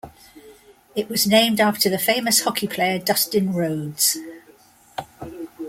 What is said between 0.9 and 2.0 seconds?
It was named after the